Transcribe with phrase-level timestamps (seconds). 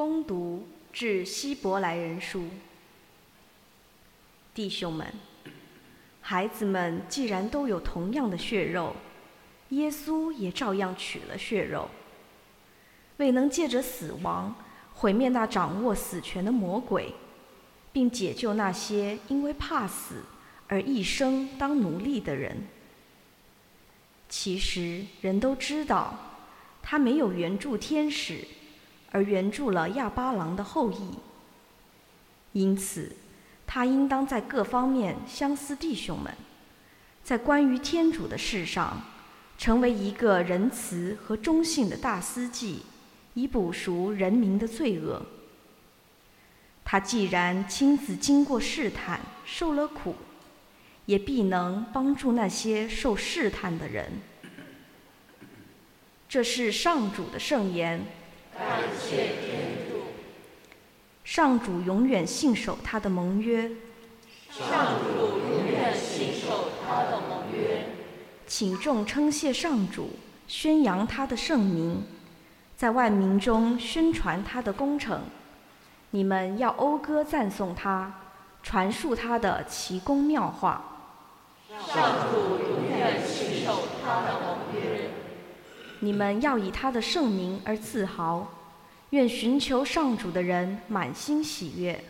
[0.00, 2.48] 攻读致希伯来人书，
[4.54, 5.06] 弟兄们，
[6.22, 8.96] 孩子们既然都有同样的血肉，
[9.68, 11.90] 耶稣也照样取了血肉，
[13.18, 14.54] 未能借着死亡
[14.94, 17.12] 毁灭那掌握死权的魔鬼，
[17.92, 20.22] 并解救那些因为怕死
[20.68, 22.66] 而一生当奴隶的人。
[24.30, 26.18] 其实人都知道，
[26.80, 28.42] 他没有援助天使。
[29.12, 31.18] 而援助了亚巴郎的后裔，
[32.52, 33.16] 因此
[33.66, 36.32] 他应当在各方面相思弟兄们，
[37.22, 39.02] 在关于天主的事上，
[39.58, 42.82] 成为一个仁慈和忠信的大司祭，
[43.34, 45.20] 以补赎人民的罪恶。
[46.84, 50.14] 他既然亲自经过试探，受了苦，
[51.06, 54.10] 也必能帮助那些受试探的人。
[56.28, 58.04] 这是上主的圣言。
[58.60, 60.02] 感谢天主，
[61.24, 63.70] 上主永远信守他的盟约。
[64.50, 67.86] 上主永远信守他的盟约。
[68.46, 70.10] 请众称谢上主，
[70.46, 72.04] 宣扬他的圣名，
[72.76, 75.22] 在万民中宣传他的功成。
[76.10, 78.12] 你们要讴歌赞颂他，
[78.62, 80.84] 传述他的奇功妙化。
[81.70, 85.09] 上主永远信守他的盟约。
[86.02, 88.48] 你们要以他的圣名而自豪，
[89.10, 92.02] 愿寻求上主的人满心喜悦。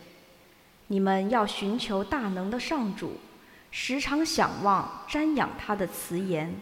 [0.87, 3.17] 你们要寻求大能的上主，
[3.69, 6.55] 时常想望瞻仰他的慈言。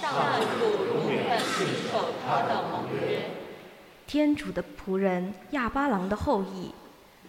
[0.00, 0.12] 上
[0.60, 3.30] 主永远信守他的盟约。
[4.06, 6.72] 天主的仆人亚巴郎的后裔，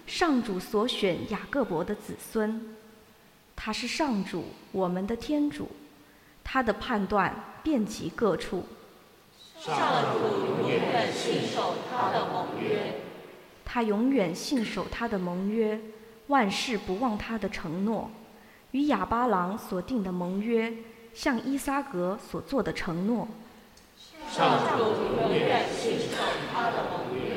[0.05, 2.75] 上主所选雅各伯的子孙，
[3.55, 5.67] 他是上主我们的天主，
[6.43, 8.63] 他的判断遍及各处。
[9.59, 10.19] 上主
[10.61, 13.01] 永远信守他的盟约，
[13.65, 15.77] 他永远信守他的盟约，
[16.27, 18.09] 万事不忘他的承诺。
[18.71, 20.73] 与亚巴郎所定的盟约，
[21.13, 23.27] 向伊萨格所做的承诺。
[24.31, 24.83] 上主
[25.21, 27.28] 永远信守他的盟约。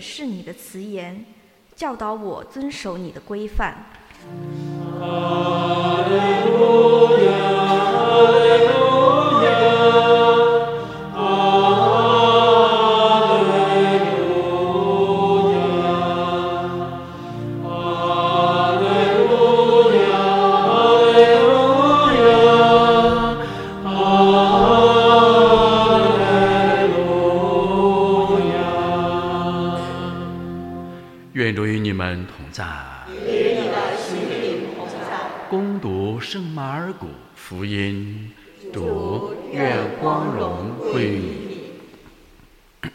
[0.00, 1.24] 是你的词言，
[1.76, 3.86] 教导我遵守你的规范。
[37.34, 38.32] 福音，
[38.72, 42.90] 主愿光荣归于你。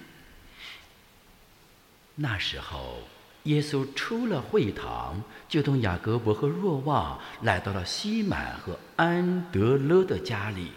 [2.16, 3.00] 那时候，
[3.44, 10.72] 耶稣出了会堂，就同雅各伯和若望来到了西满和安德勒的家里。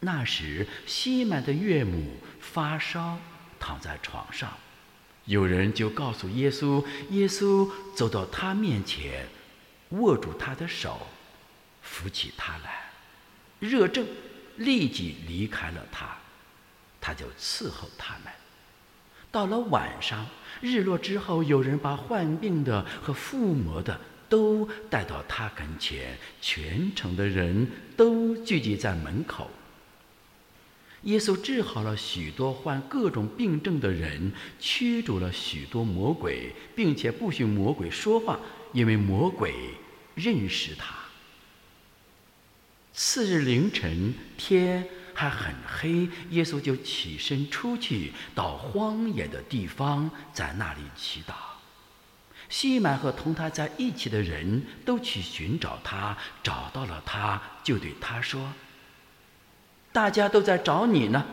[0.00, 3.18] 那时，西满的岳母发烧，
[3.60, 4.50] 躺在床上，
[5.26, 9.26] 有人就告诉耶稣，耶稣走到他面前，
[9.90, 11.06] 握住他的手。
[11.90, 12.90] 扶起他来，
[13.58, 14.06] 热症
[14.56, 16.16] 立即离开了他，
[17.00, 18.32] 他就伺候他们。
[19.30, 20.26] 到了晚上，
[20.60, 23.98] 日落之后，有人把患病的和附魔的
[24.28, 29.50] 都带到他跟前，全城的人都聚集在门口。
[31.02, 38.38] 耶稣治好了许多患各种病症的人，驱逐了许多魔鬼，并且不许魔鬼说话，
[38.72, 39.54] 因为魔鬼
[40.14, 40.94] 认识他。
[43.00, 44.84] 次日凌晨，天
[45.14, 51.32] 还很黑，耶稣就起身出去到荒野的地方，在那里祈祷。
[52.48, 58.52] 西满和同他在一起的人都去寻找他，找到了他，就对他说
[59.92, 61.24] ：“大家都在找你呢。”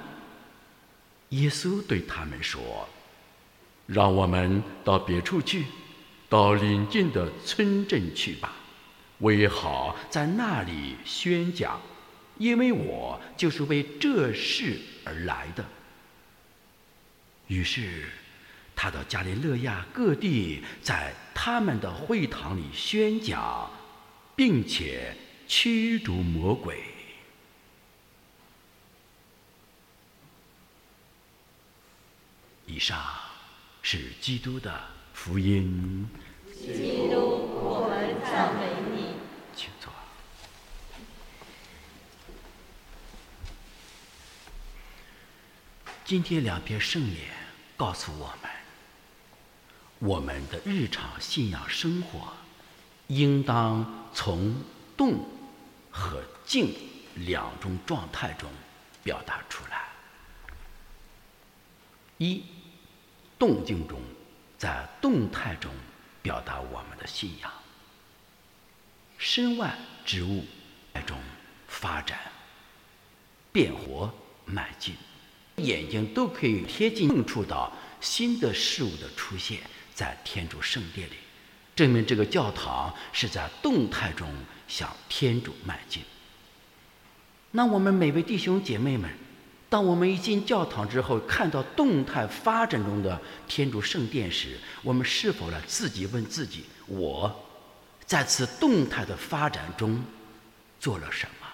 [1.29, 2.87] 耶稣对他们说
[3.87, 5.65] ：“让我们到别处去，
[6.29, 8.53] 到邻近的村镇去吧。”
[9.19, 11.81] 为好在那里宣讲，
[12.37, 15.65] 因为我就是为这事而来的。”
[17.47, 18.09] 于是，
[18.75, 23.71] 他到加利勒亚各地，在他们的会堂里宣讲，
[24.35, 25.15] 并且
[25.47, 26.83] 驱逐魔鬼。
[32.65, 32.99] 以上
[33.83, 34.73] 是基督的
[35.13, 36.09] 福音。
[36.51, 39.13] 基督，我们赞美你。
[39.55, 39.93] 请坐。
[46.05, 47.33] 今天两篇圣言
[47.75, 48.51] 告诉我们，
[49.97, 52.31] 我们的日常信仰生活
[53.07, 54.55] 应当从
[54.95, 55.27] 动
[55.89, 56.75] 和静
[57.15, 58.47] 两种状态中
[59.03, 59.87] 表达出来。
[62.19, 62.43] 一，
[63.39, 63.99] 动静中，
[64.59, 65.73] 在动态中
[66.21, 67.51] 表达我们的信仰。
[69.17, 69.75] 身外
[70.05, 70.45] 之物
[70.93, 71.19] 那种
[71.67, 72.19] 发展、
[73.51, 74.13] 变活、
[74.45, 74.95] 迈进，
[75.57, 77.71] 眼睛都可以贴近碰触到
[78.01, 79.59] 新的事物的出现，
[79.93, 81.13] 在天主圣殿里，
[81.75, 84.29] 证明这个教堂是在动态中
[84.67, 86.03] 向天主迈进。
[87.51, 89.09] 那我们每位弟兄姐妹们，
[89.69, 97.43] 当我们一进教堂之后，看到动态发展中的天主圣殿时，我们是否来自己问自己：我？
[98.05, 100.03] 在此动态的发展中，
[100.79, 101.47] 做了什么？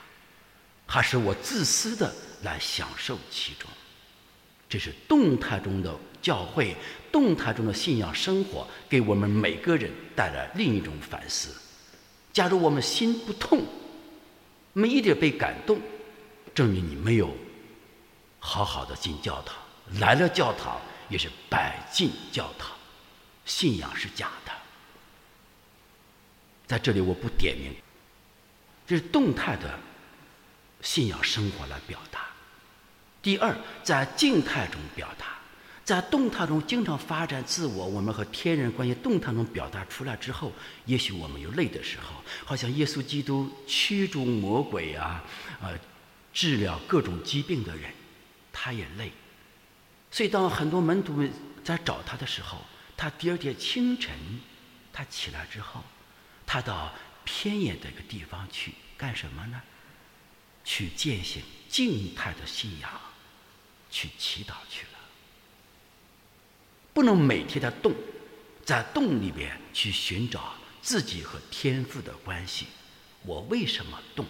[0.88, 3.70] 还是我自私的来享受其中？
[4.72, 6.74] 这是动态中的教会，
[7.12, 11.54] 动态中的信仰生活，给我们每个人带来另一种反思。
[12.32, 13.66] 假如我们心不痛，
[14.72, 15.78] 没一点被感动，
[16.56, 17.36] 证明你没有
[18.40, 19.58] 好好的进教堂。
[20.00, 20.80] 来了教堂
[21.10, 22.72] 也是摆进教堂，
[23.44, 24.54] 信仰是假的。
[26.66, 27.74] 在这里我不点名，
[28.88, 29.78] 这是动态的
[30.82, 32.31] 信仰生活来表达。
[33.22, 35.38] 第二，在静态中表达，
[35.86, 40.52] 在动态中经常发展自我，我们和天人关系动态中表达出来之后，
[40.86, 45.24] 也许我们有累的时候，好像耶稣基督驱逐魔鬼啊，
[45.62, 45.78] 呃，
[46.34, 47.92] 治疗各种疾病的人，
[48.52, 49.12] 他也累。
[50.10, 51.32] 所以当很多门徒们
[51.64, 52.58] 在找他的时候，
[52.98, 54.14] 他第二天清晨，
[54.92, 55.84] 他起来之后。
[56.44, 56.94] 他到
[57.24, 59.62] 偏远的一个地方去干什么呢？
[60.66, 62.92] 去践行静态的信仰，
[63.92, 65.00] 去祈祷去了。
[66.94, 67.94] 不能每天的动，
[68.66, 72.66] 在动里边去寻找自己和天赋的关系。
[73.24, 74.26] 我为什么动？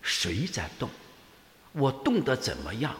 [0.00, 0.88] 谁在动？
[1.72, 2.96] 我动得怎么样？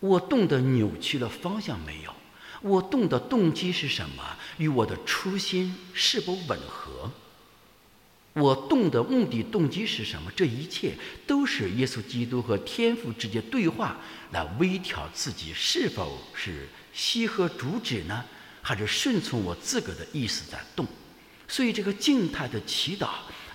[0.00, 2.14] 我动的扭曲了方向没有？
[2.62, 4.36] 我动的动机是什么？
[4.58, 7.10] 与我的初心是否吻合？
[8.32, 10.30] 我动的目的动机是什么？
[10.36, 10.94] 这一切
[11.26, 13.98] 都是耶稣基督和天父之间对话，
[14.30, 18.24] 来微调自己是否是西和主旨呢？
[18.62, 20.86] 还是顺从我自个的意思在动？
[21.48, 23.08] 所以，这个静态的祈祷，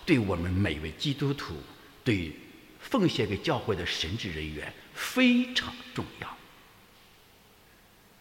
[0.06, 1.56] 对我们每位基督徒，
[2.04, 2.36] 对
[2.80, 6.38] 奉献给教会的神职人员非常重要。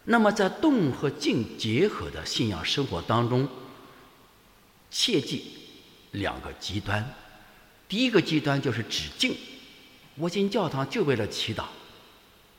[0.04, 3.48] 那么，在动和静结合的信仰生活当中，
[4.90, 5.44] 切记
[6.14, 7.08] 两个极端。
[7.86, 9.36] 第一个极端就是止静，
[10.16, 11.66] 我进教堂就为了祈祷，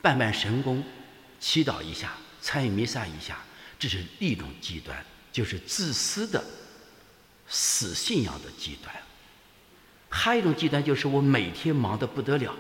[0.02, 0.82] 办办神功，
[1.40, 3.44] 祈祷一下，参与弥撒一下，
[3.78, 6.42] 这是一种极端，就是自私的
[7.48, 8.96] 死信仰的极端。
[10.10, 12.56] 还有一种极端就是我每天忙得不得了，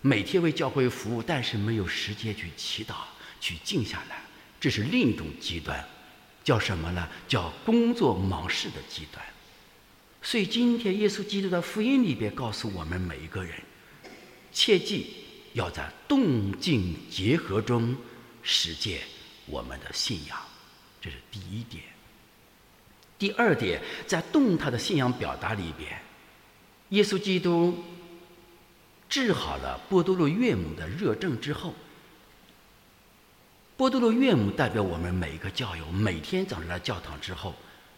[0.00, 2.94] 每天为教会服务，但是没有时间去祈祷。
[3.40, 4.22] 去静下来，
[4.58, 5.86] 这是另一种极端，
[6.42, 7.06] 叫什么呢？
[7.28, 9.22] 叫工作忙事的极端。
[10.24, 13.52] 所以今天耶稣基督的福音里边告诉我们每一个人，
[14.50, 15.14] 切记
[15.52, 17.94] 要在动静结合中
[18.42, 19.02] 实践
[19.44, 20.38] 我们的信仰，
[20.98, 21.84] 这是第一点。
[23.18, 26.00] 第二点，在动态的信仰表达里边，
[26.88, 27.84] 耶稣基督
[29.10, 31.74] 治好了波多洛岳母的热症之后。
[33.76, 37.54] 波多洛岳母代表我们每一个教友，每天早上来教堂之后，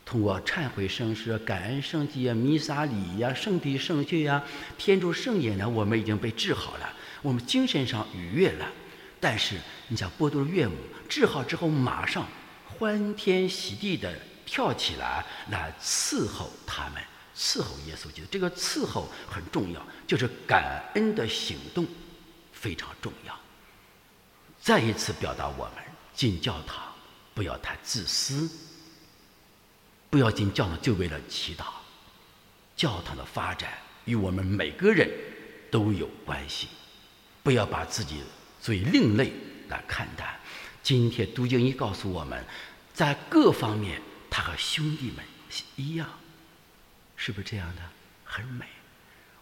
[0.07, 4.41] 通过忏悔圣事、感恩圣祭啊、弥撒礼呀、圣体圣血呀、
[4.79, 6.89] 天主圣言呢，我们已经被治好了，
[7.23, 8.71] 我们精神上愉悦了。
[9.19, 9.57] 但是，
[9.89, 10.77] 你想波多罗岳母
[11.09, 12.25] 治好之后，马上
[12.65, 17.03] 欢天喜地的跳起来来伺候他们，
[17.37, 18.29] 伺候耶稣基督。
[18.31, 21.85] 这个伺候很重要，就是感恩的行动
[22.53, 23.37] 非常重要。
[24.61, 25.83] 再一次表达，我们
[26.15, 26.95] 进教堂
[27.35, 28.49] 不要太自私，
[30.11, 31.65] 不要进教堂就为了祈祷。
[32.77, 33.73] 教堂的发展
[34.05, 35.11] 与我们每个人
[35.71, 36.69] 都有关系。
[37.43, 38.23] 不要把自己
[38.61, 39.33] 作为另类
[39.69, 40.39] 来看待。
[40.83, 42.45] 今天读经一告诉我们，
[42.93, 45.25] 在各方面他和兄弟们
[45.77, 46.09] 一样，
[47.17, 47.83] 是不是这样的？
[48.25, 48.67] 很美。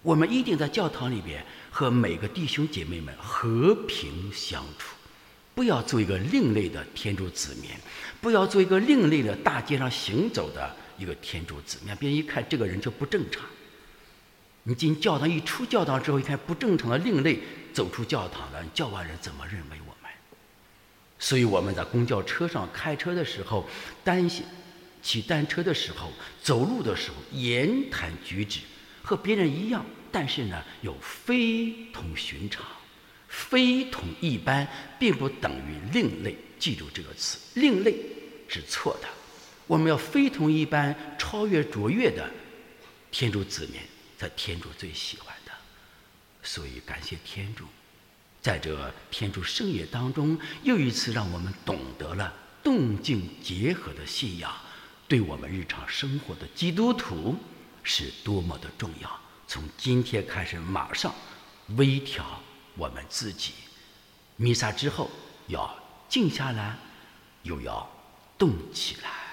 [0.03, 4.95] 我们一定在教堂里边和每个弟兄姐妹们和平相处，
[5.55, 7.71] 不要做一个另类的天主子民，
[8.21, 11.95] 不要做一个另类的大街上行走的一个天主子民。
[11.97, 13.43] 别人一看这个人就不正常。
[14.65, 17.39] 你进教堂一出教堂之后，一看不正常的另类
[17.73, 20.11] 走出教堂了，教外人怎么认为我们？
[21.19, 23.69] 所以我们在公交车上开车的时候，
[24.03, 24.45] 单行
[25.03, 26.11] 骑单车的时候，
[26.43, 28.61] 走路的时候，言谈举止。
[29.03, 32.65] 和别人一样，但是呢，又非同寻常，
[33.35, 34.67] 非同一般，
[34.99, 36.37] 并不等于另类。
[36.57, 37.97] 记住这个词，另类
[38.49, 39.09] 是错的。
[39.67, 42.31] 我们要非同一般，超越卓越的
[43.11, 43.81] 天主子民，
[44.17, 45.53] 在天主最喜欢的。
[46.43, 47.65] 所以感谢天主，
[48.41, 54.55] 在这天主圣业当中，又一次让我们懂得了动静结合的信仰，
[55.09, 57.37] 对我们日常生活的基督徒。
[57.87, 59.21] 是多么的重要！
[59.47, 61.15] 从今天开始，马上
[61.77, 62.43] 微调
[62.77, 63.53] 我们自己。
[64.37, 65.11] 弥撒之后
[65.47, 65.73] 要
[66.09, 66.77] 静下来，
[67.43, 67.89] 又要
[68.37, 69.24] 动起来。